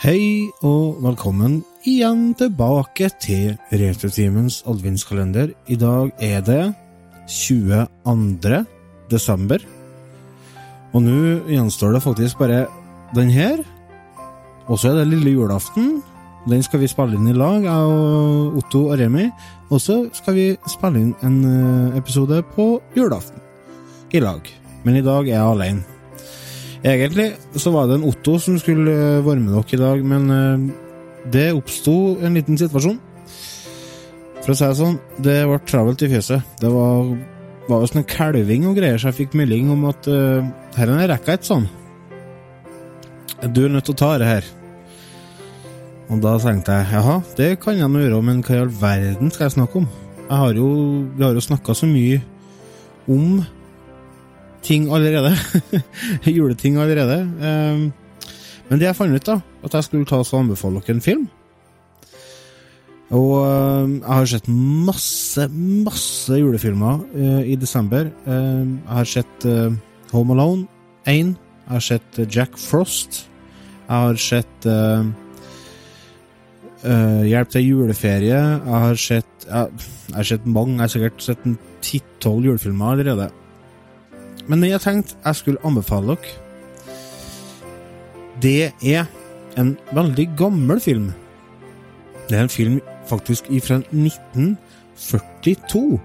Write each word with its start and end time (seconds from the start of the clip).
Hei 0.00 0.48
og 0.64 1.02
velkommen 1.04 1.58
igjen 1.84 2.30
tilbake 2.32 3.10
til 3.20 3.58
Retrotimens 3.68 4.62
adventskalender. 4.64 5.50
I 5.68 5.76
dag 5.76 6.08
er 6.24 6.40
det 6.40 6.62
22. 7.28 8.62
desember. 9.12 9.60
Og 10.96 11.04
nå 11.04 11.18
gjenstår 11.52 11.92
det 11.98 12.02
faktisk 12.06 12.40
bare 12.40 12.62
den 13.12 13.28
her. 13.28 13.60
Og 14.72 14.80
så 14.80 14.94
er 14.94 15.02
det 15.02 15.10
lille 15.10 15.36
julaften. 15.36 15.98
Den 16.48 16.64
skal 16.64 16.80
vi 16.80 16.88
spille 16.88 17.20
inn 17.20 17.28
i 17.28 17.36
lag, 17.36 17.60
jeg 17.60 17.92
og 17.92 18.56
Otto 18.56 18.86
og 18.86 18.98
Remi. 19.04 19.28
Og 19.68 19.84
så 19.84 20.06
skal 20.16 20.40
vi 20.40 20.50
spille 20.64 21.04
inn 21.04 21.14
en 21.20 21.40
eh, 21.44 22.00
episode 22.00 22.40
på 22.56 22.72
julaften 22.96 23.36
i 24.16 24.24
lag. 24.24 24.40
Men 24.80 24.96
i 24.96 25.04
dag 25.04 25.28
er 25.28 25.36
jeg 25.36 25.48
alene. 25.58 25.99
Egentlig 26.80 27.34
så 27.60 27.72
var 27.74 27.88
det 27.88 27.98
en 27.98 28.06
Otto 28.08 28.38
som 28.40 28.56
skulle 28.60 29.20
varme 29.24 29.52
være 29.52 29.66
dere 29.68 29.76
i 29.76 29.80
dag, 29.82 30.04
men 30.12 30.30
eh, 30.32 30.70
det 31.32 31.50
oppsto 31.52 32.16
en 32.24 32.38
liten 32.38 32.56
situasjon. 32.56 32.96
For 34.40 34.54
å 34.54 34.56
si 34.56 34.64
det 34.64 34.78
sånn, 34.78 34.96
det 35.20 35.42
ble 35.48 35.58
travelt 35.68 36.00
i 36.00 36.08
fjøset. 36.08 36.54
Det 36.62 36.70
var, 36.72 37.10
var 37.68 37.84
sånn 37.90 38.06
kalving 38.08 38.64
og 38.70 38.80
greier, 38.80 38.96
så 38.96 39.10
jeg 39.10 39.18
fikk 39.18 39.36
melding 39.36 39.68
om 39.74 39.84
at 39.90 40.08
uh, 40.08 40.40
her 40.78 40.94
rekker 41.10 41.34
jeg 41.34 41.42
ikke 41.42 41.50
sånn. 41.50 41.68
Du 43.52 43.66
er 43.66 43.74
nødt 43.74 43.84
til 43.90 43.98
å 43.98 44.00
ta 44.00 44.10
det 44.20 44.30
her. 44.30 44.48
Og 46.10 46.24
da 46.24 46.32
tenkte 46.40 46.80
jeg 46.80 46.88
jaha, 46.96 47.20
det 47.36 47.50
kan 47.60 47.76
jeg 47.76 47.92
nå 47.92 48.00
gjøre, 48.00 48.24
men 48.24 48.40
hva 48.46 48.56
i 48.56 48.62
all 48.64 48.72
verden 48.80 49.30
skal 49.30 49.46
jeg 49.46 49.58
snakke 49.58 49.82
om? 49.82 49.90
Jeg 50.24 50.38
har 50.40 50.56
jo, 50.56 50.68
Vi 51.16 51.24
har 51.26 51.36
jo 51.36 51.44
snakka 51.44 51.76
så 51.76 51.86
mye 51.90 52.22
om 53.10 53.42
ting 54.62 54.88
allerede. 54.92 55.34
Juleting 56.36 56.78
allerede. 56.80 57.22
Um, 57.22 57.92
men 58.70 58.78
det 58.78 58.86
jeg 58.86 58.96
fant 58.96 59.14
ut, 59.14 59.26
da, 59.26 59.40
at 59.66 59.74
jeg 59.74 59.86
skulle 59.86 60.08
ta 60.08 60.20
og 60.22 60.34
anbefale 60.38 60.80
dere 60.80 60.96
en 60.96 61.04
film. 61.04 61.28
Og 63.10 63.32
um, 63.42 63.96
jeg 63.98 64.06
har 64.06 64.28
sett 64.30 64.50
masse, 64.50 65.46
masse 65.50 66.36
julefilmer 66.38 67.00
uh, 67.10 67.40
i 67.42 67.56
desember. 67.58 68.12
Um, 68.26 68.78
jeg 68.84 68.98
har 69.00 69.08
sett 69.16 69.48
uh, 69.50 69.72
Home 70.12 70.36
Alone 70.36 70.68
1. 71.10 71.34
Jeg 71.34 71.74
har 71.74 71.82
sett 71.82 72.20
uh, 72.22 72.28
Jack 72.30 72.54
Frost. 72.58 73.24
Jeg 73.88 73.96
har 73.96 74.22
sett 74.22 74.70
Hjelp 76.80 77.50
til 77.52 77.64
juleferie. 77.66 78.38
Jeg 78.38 78.78
har 78.84 78.94
sett 78.96 79.44
jeg, 79.44 79.82
jeg 80.06 80.16
har 80.16 80.28
sett 80.30 80.46
mange. 80.46 80.78
Jeg 80.78 80.80
har 80.86 80.92
sikkert 80.94 81.24
sett 81.26 81.42
ti-tolv 81.84 82.46
julefilmer 82.46 82.94
allerede. 82.94 83.26
Men 84.50 84.62
det 84.62 84.72
jeg 84.72 84.80
tenkte 84.82 85.14
jeg 85.22 85.36
skulle 85.38 85.62
anbefale 85.64 86.16
dere, 86.16 86.30
det 88.42 88.72
er 88.82 89.04
en 89.60 89.76
veldig 89.94 90.30
gammel 90.38 90.80
film. 90.80 91.12
Det 92.28 92.38
er 92.38 92.42
en 92.42 92.48
film 92.48 92.80
faktisk 93.06 93.44
fra 93.62 93.74
1942. 93.74 96.00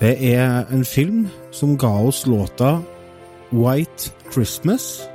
Det 0.00 0.34
er 0.34 0.64
en 0.70 0.84
film 0.84 1.28
som 1.50 1.78
ga 1.78 1.88
oss 2.06 2.26
låta 2.26 2.78
White 3.52 4.12
Christmas. 4.32 5.08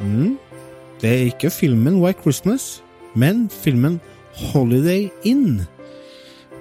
Mm. 0.00 0.38
Det 1.00 1.10
er 1.10 1.24
ikke 1.32 1.50
filmen 1.50 2.02
White 2.02 2.20
Christmas, 2.22 2.82
men 3.14 3.50
filmen 3.50 4.00
Holiday 4.32 5.10
Inn 5.24 5.60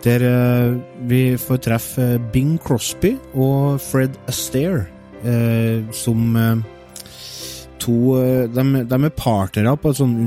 der 0.03 0.23
uh, 0.23 0.77
vi 1.09 1.21
får 1.39 1.61
treffe 1.65 2.05
uh, 2.15 2.23
Bing 2.33 2.57
Crosby 2.61 3.15
og 3.33 3.81
Fred 3.81 4.17
Astaire 4.29 4.85
uh, 5.23 5.85
som 5.95 6.37
to 7.81 8.17
de, 8.51 8.63
de, 8.89 8.97
er 8.97 9.13
partnere 9.15 9.75
på 9.77 9.93
et 9.93 9.99
sånt 9.99 10.17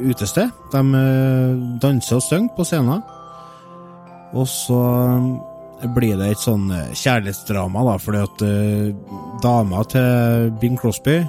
utested. 0.00 0.48
De 0.72 1.02
danser 1.80 2.16
og 2.16 2.24
synger 2.24 2.54
på 2.56 2.64
scenen. 2.66 3.04
Og 4.34 4.48
så 4.48 4.80
blir 5.94 6.16
det 6.18 6.30
et 6.32 6.42
sånn 6.42 6.66
kjærlighetsdrama, 6.96 7.84
da, 7.86 7.94
fordi 8.02 8.24
at 8.24 8.42
dama 9.44 9.84
til 9.92 10.50
Bing 10.60 10.80
Crosby 10.80 11.20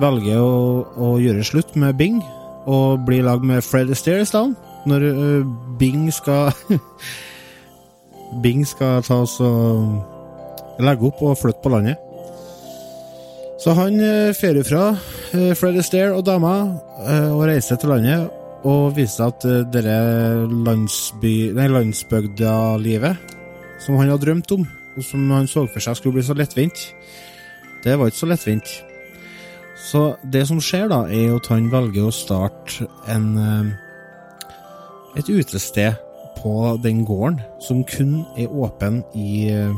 velger 0.00 0.40
å, 0.40 0.86
å 0.94 1.12
gjøre 1.20 1.44
slutt 1.46 1.76
med 1.78 1.98
Bing 2.00 2.22
og 2.70 3.04
bli 3.06 3.20
i 3.20 3.26
lag 3.26 3.44
med 3.44 3.66
Fred 3.66 3.92
Astaire 3.92 4.24
i 4.24 4.30
stedet 4.30 4.75
når 4.88 5.06
uh, 5.12 5.46
Bing 5.78 6.08
skal 6.14 6.52
Bing 8.42 8.64
skal 8.66 9.04
ta 9.06 9.20
oss 9.22 9.36
og 9.44 10.82
legge 10.82 11.08
opp 11.08 11.22
og 11.24 11.38
flytte 11.40 11.62
på 11.62 11.72
landet. 11.72 12.00
Så 13.62 13.72
han 13.78 14.00
uh, 14.00 14.34
fer 14.36 14.58
fra 14.66 14.88
uh, 14.96 15.52
Fred 15.58 15.78
Astaire 15.82 16.16
og 16.16 16.26
dama 16.26 16.56
og 17.06 17.44
reiser 17.46 17.78
til 17.78 17.92
landet 17.92 18.26
og 18.66 18.96
viser 18.96 19.28
at 19.28 19.44
dette 19.70 19.96
landsby, 20.66 21.52
landsbygda-livet 21.54 23.34
som 23.84 23.98
han 24.00 24.10
hadde 24.10 24.24
drømt 24.24 24.52
om, 24.56 24.64
og 24.96 25.04
som 25.04 25.30
han 25.30 25.46
så 25.46 25.66
for 25.70 25.84
seg 25.84 25.98
skulle 25.98 26.16
bli 26.16 26.24
så 26.26 26.34
lettvint, 26.34 26.88
det 27.84 27.94
var 27.94 28.10
ikke 28.10 28.22
så 28.24 28.30
lettvint. 28.32 28.72
Så 29.86 30.02
det 30.32 30.46
som 30.48 30.58
skjer, 30.62 30.88
da, 30.90 31.04
er 31.06 31.36
at 31.36 31.50
han 31.52 31.68
velger 31.70 32.08
å 32.08 32.14
starte 32.14 32.88
en 33.12 33.28
et 35.16 35.28
utested 35.32 35.96
på 36.36 36.76
den 36.82 37.04
gården 37.08 37.40
som 37.62 37.84
kun 37.88 38.20
er 38.38 38.52
åpen 38.52 39.00
i 39.16 39.48
uh, 39.50 39.72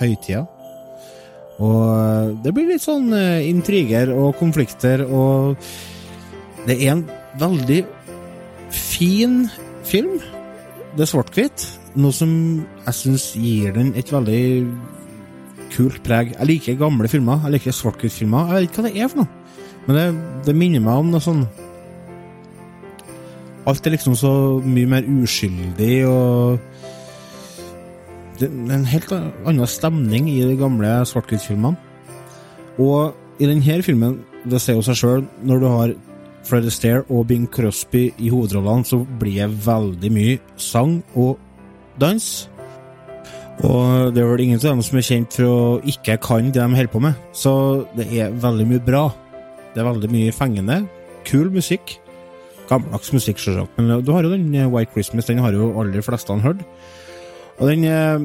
høytida. 0.00 0.44
Og 1.62 1.82
uh, 1.82 2.30
det 2.42 2.54
blir 2.54 2.70
litt 2.70 2.84
sånn 2.84 3.10
uh, 3.14 3.42
intriger 3.44 4.12
og 4.14 4.36
konflikter, 4.38 5.04
og 5.04 5.58
det 6.68 6.78
er 6.78 6.94
en 6.94 7.04
veldig 7.40 7.82
fin 8.72 9.42
film. 9.86 10.16
Det 10.94 11.04
er 11.04 11.10
svart-hvitt, 11.10 11.66
noe 11.98 12.14
som 12.14 12.32
jeg 12.86 12.96
syns 12.96 13.28
gir 13.36 13.74
den 13.76 13.92
et 13.98 14.12
veldig 14.12 14.42
kult 15.72 16.02
preg. 16.04 16.34
Jeg 16.36 16.48
liker 16.48 16.80
gamle 16.80 17.10
filmer, 17.10 17.42
jeg 17.46 17.56
liker 17.56 17.76
svart-hvitt-filmer. 17.76 18.52
Jeg 18.52 18.54
vet 18.54 18.70
ikke 18.70 18.80
hva 18.80 18.88
det 18.88 19.02
er 19.02 19.12
for 19.12 19.24
noe, 19.24 19.60
men 19.88 19.98
det, 19.98 20.06
det 20.48 20.56
minner 20.56 20.84
meg 20.84 21.02
om 21.02 21.12
noe 21.12 21.24
sånn 21.24 21.44
Alt 23.66 23.86
er 23.86 23.94
liksom 23.94 24.16
så 24.18 24.32
mye 24.64 24.90
mer 24.90 25.06
uskyldig, 25.06 26.06
og 26.08 26.58
Det 28.40 28.48
er 28.48 28.74
en 28.74 28.88
helt 28.88 29.12
annen 29.12 29.68
stemning 29.70 30.26
i 30.30 30.40
de 30.42 30.56
gamle 30.58 30.88
svart-hvitt-filmene. 31.06 31.76
Og 32.82 33.12
i 33.38 33.46
denne 33.46 33.82
filmen, 33.86 34.16
det 34.50 34.58
ser 34.60 34.74
jo 34.74 34.82
seg 34.82 34.98
sjøl, 34.98 35.22
når 35.46 35.60
du 35.60 35.66
har 35.70 35.92
Fred 36.42 36.66
Astaire 36.66 37.04
og 37.08 37.28
Bing 37.28 37.46
Crosby 37.46 38.08
i 38.18 38.32
hovedrollene, 38.32 38.84
så 38.88 39.04
blir 39.20 39.44
det 39.44 39.66
veldig 39.66 40.10
mye 40.10 40.40
sang 40.56 41.04
og 41.14 41.38
dans. 42.00 42.48
Og 43.62 44.14
det 44.14 44.22
er 44.22 44.30
vel 44.32 44.44
ingen 44.48 44.58
av 44.58 44.72
dem 44.72 44.82
som 44.82 44.98
er 44.98 45.06
kjent 45.06 45.38
for 45.38 45.46
å 45.46 45.80
ikke 45.86 46.18
kan 46.24 46.50
det 46.50 46.58
de 46.58 46.66
holder 46.66 46.90
på 46.90 47.02
med. 47.04 47.18
Så 47.36 47.52
det 47.94 48.08
er 48.10 48.34
veldig 48.42 48.66
mye 48.72 48.82
bra. 48.82 49.04
Det 49.74 49.82
er 49.82 49.90
veldig 49.92 50.10
mye 50.10 50.34
fengende. 50.34 50.82
Kul 51.28 51.52
musikk. 51.54 52.00
Gammeldags 52.68 53.12
musikk, 53.14 53.40
selvsagt. 53.42 53.76
Men 53.78 54.04
du 54.04 54.12
har 54.14 54.24
jo 54.26 54.32
den 54.32 54.54
eh, 54.54 54.68
White 54.70 54.92
Christmas, 54.94 55.28
den 55.28 55.42
har 55.42 55.54
jo 55.56 55.72
aller 55.80 56.04
fleste 56.04 56.38
hørt. 56.44 56.64
Og 57.58 57.68
den 57.68 57.84
eh, 57.84 58.20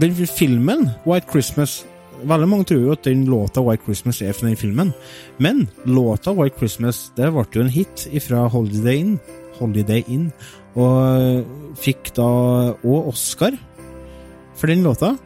Den 0.00 0.14
filmen, 0.14 0.88
White 1.06 1.28
Christmas 1.30 1.82
Veldig 2.22 2.46
mange 2.48 2.64
tror 2.64 2.80
jo 2.80 2.92
at 2.94 3.04
den 3.04 3.24
låta 3.26 3.60
White 3.60 3.82
Christmas 3.82 4.20
er 4.22 4.32
fra 4.32 4.46
den 4.46 4.56
filmen, 4.56 4.92
men 5.42 5.68
låta 5.84 6.30
White 6.30 6.54
Christmas 6.58 7.10
det 7.16 7.32
ble 7.34 7.42
jo 7.50 7.64
en 7.64 7.72
hit 7.72 8.04
fra 8.22 8.44
Holiday 8.46 9.00
Inn, 9.00 9.16
Holiday 9.58 10.04
Inn 10.06 10.28
og 10.78 11.00
eh, 11.02 11.42
fikk 11.82 12.12
da 12.14 12.28
òg 12.78 13.10
Oscar 13.10 13.56
for 14.54 14.70
den 14.70 14.84
låta. 14.86 15.16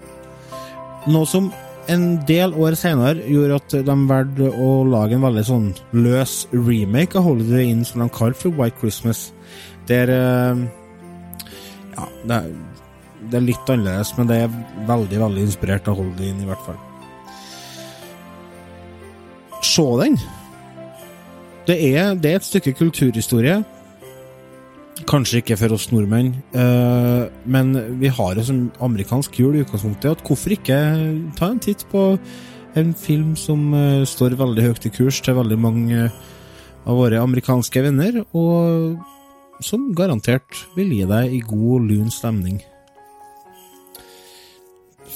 Noe 1.06 1.29
som 1.29 1.50
en 1.93 2.05
del 2.27 2.55
år 2.59 2.77
senere 2.79 3.23
gjorde 3.31 3.59
at 3.61 3.75
de 3.87 3.97
valgte 4.09 4.49
å 4.50 4.71
lage 4.88 5.17
en 5.17 5.25
veldig 5.25 5.44
sånn 5.47 5.67
løs 5.97 6.35
remake 6.53 7.19
av 7.19 7.27
Holiday 7.27 7.71
Inn 7.71 7.85
som 7.87 8.03
de 8.03 8.09
kalte 8.15 8.44
for 8.44 8.56
White 8.59 8.81
Christmas. 8.81 9.31
Der 9.91 10.11
eh, 10.12 10.65
Ja, 11.97 12.09
det 12.29 12.38
er, 12.41 12.50
det 13.31 13.38
er, 13.38 13.47
litt 13.47 13.71
annerledes, 13.73 14.12
men 14.19 14.29
det 14.29 14.41
er 14.44 14.59
veldig, 14.88 15.21
veldig 15.23 15.47
inspirert 15.47 15.88
av 15.88 16.00
Holiday 16.00 16.33
Inn, 16.33 16.43
i 16.44 16.50
hvert 16.50 16.67
fall. 16.67 16.81
Se 19.65 19.87
den! 20.03 20.19
Det 21.67 21.79
er, 21.83 22.15
det 22.15 22.31
er 22.31 22.38
et 22.38 22.47
stykke 22.47 22.77
kulturhistorie 22.79 23.56
Kanskje 25.06 25.38
ikke 25.38 25.55
for 25.61 25.70
oss 25.76 25.87
nordmenn, 25.93 26.32
uh, 26.56 27.29
men 27.47 27.69
vi 28.00 28.11
har 28.11 28.35
jo 28.35 28.43
som 28.49 28.62
amerikansk 28.82 29.37
jul 29.38 29.55
i 29.55 29.62
utgangspunktet. 29.62 30.17
at 30.19 30.23
Hvorfor 30.26 30.55
ikke 30.56 30.79
ta 31.38 31.50
en 31.53 31.61
titt 31.62 31.85
på 31.93 32.19
en 32.75 32.91
film 32.94 33.37
som 33.38 33.69
uh, 33.70 34.03
står 34.03 34.35
veldig 34.35 34.64
høyt 34.64 34.88
i 34.88 34.91
kurs 34.91 35.20
til 35.23 35.38
veldig 35.38 35.58
mange 35.62 36.08
av 36.87 36.99
våre 36.99 37.23
amerikanske 37.23 37.85
venner, 37.87 38.19
og 38.35 38.99
som 39.62 39.93
garantert 39.94 40.67
vil 40.75 40.91
gi 40.99 41.06
deg 41.06 41.38
i 41.38 41.41
god, 41.55 41.87
lun 41.87 42.11
stemning. 42.11 42.59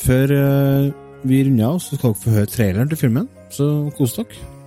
Før 0.06 0.36
uh, 0.38 0.94
vi 1.26 1.42
runder 1.48 1.66
av, 1.66 1.82
så 1.82 1.98
skal 1.98 2.14
dere 2.14 2.22
få 2.22 2.38
høre 2.38 2.54
traileren 2.54 2.94
til 2.94 3.02
filmen, 3.08 3.28
så 3.50 3.90
kos 3.98 4.14
dere. 4.20 4.59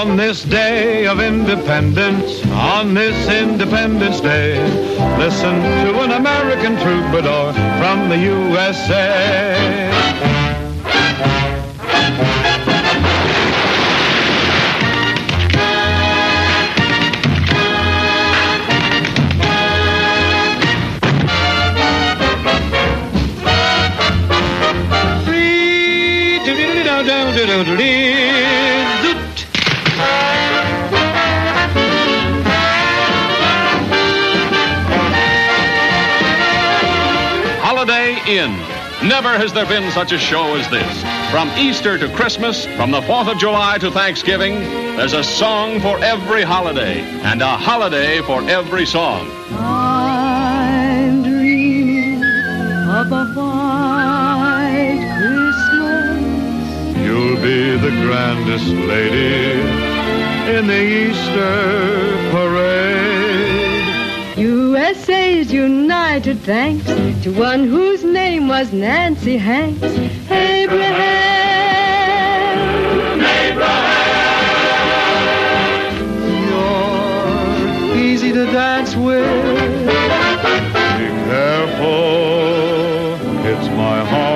On 0.00 0.16
this 0.16 0.44
day 0.44 1.08
of 1.08 1.18
independence, 1.18 2.46
on 2.52 2.94
this 2.94 3.28
Independence 3.28 4.20
Day, 4.20 4.62
listen 5.18 5.56
to 5.60 6.02
an 6.02 6.12
American 6.12 6.76
troubadour 6.76 7.52
from 7.80 8.08
the 8.08 8.16
USA. 8.16 9.88
Holiday 37.78 38.18
Inn. 38.26 38.50
Never 39.08 39.38
has 39.38 39.52
there 39.52 39.64
been 39.64 39.88
such 39.92 40.10
a 40.10 40.18
show 40.18 40.56
as 40.56 40.68
this. 40.68 41.30
From 41.30 41.48
Easter 41.56 41.96
to 41.96 42.08
Christmas, 42.12 42.66
from 42.66 42.90
the 42.90 43.00
4th 43.02 43.30
of 43.30 43.38
July 43.38 43.78
to 43.78 43.88
Thanksgiving, 43.88 44.54
there's 44.96 45.12
a 45.12 45.22
song 45.22 45.78
for 45.78 45.96
every 46.02 46.42
holiday 46.42 47.02
and 47.22 47.40
a 47.40 47.56
holiday 47.56 48.20
for 48.22 48.42
every 48.50 48.84
song. 48.84 49.30
I'm 49.52 51.22
dreaming 51.22 52.24
of 52.90 53.12
a 53.12 53.26
white 53.38 54.98
Christmas. 55.16 56.96
You'll 56.96 57.36
be 57.36 57.76
the 57.76 57.94
grandest 58.02 58.66
lady 58.66 59.52
in 60.50 60.66
the 60.66 60.82
Easter 60.82 62.32
parade. 62.32 62.97
USA's 65.58 65.68
united 65.70 66.38
thanks 66.40 66.84
to 67.22 67.30
one 67.32 67.64
whose 67.64 68.04
name 68.04 68.48
was 68.48 68.72
Nancy 68.72 69.36
Hanks. 69.36 69.82
Abraham! 70.30 71.00
Abraham. 73.20 74.08
You're 76.48 77.96
easy 77.96 78.32
to 78.32 78.46
dance 78.46 78.94
with. 78.96 79.86
Be 80.98 81.08
careful, 81.28 83.16
it's 83.46 83.68
my 83.84 84.04
heart. 84.12 84.28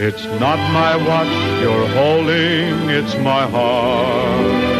It's 0.00 0.24
not 0.40 0.58
my 0.72 0.96
watch 0.96 1.28
you're 1.60 1.88
holding, 1.88 2.90
it's 2.90 3.14
my 3.16 3.46
heart. 3.46 4.79